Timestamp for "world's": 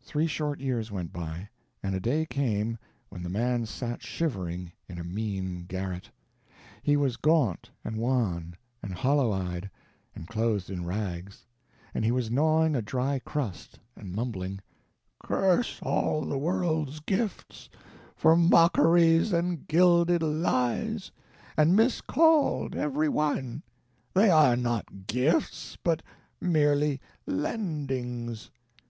16.38-17.00